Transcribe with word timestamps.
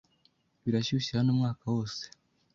Birashyushye 0.63 1.11
hano 1.17 1.29
umwaka 1.35 1.63
wose. 1.73 2.03